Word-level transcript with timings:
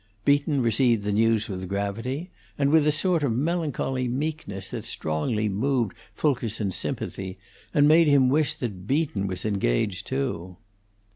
Beaton 0.25 0.63
received 0.63 1.03
the 1.03 1.11
news 1.11 1.47
with 1.47 1.69
gravity, 1.69 2.31
and 2.57 2.71
with 2.71 2.87
a 2.87 2.91
sort 2.91 3.21
of 3.21 3.33
melancholy 3.37 4.07
meekness 4.07 4.71
that 4.71 4.83
strongly 4.83 5.47
moved 5.47 5.93
Fulkerson's 6.15 6.75
sympathy, 6.75 7.37
and 7.71 7.87
made 7.87 8.07
him 8.07 8.27
wish 8.27 8.55
that 8.55 8.87
Beaton 8.87 9.27
was 9.27 9.45
engaged, 9.45 10.07
too. 10.07 10.57